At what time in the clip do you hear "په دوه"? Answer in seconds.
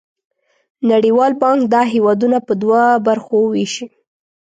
2.47-2.81